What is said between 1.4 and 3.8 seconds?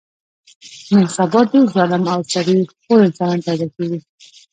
ډېر ظالم او سړي خور انسانان پیدا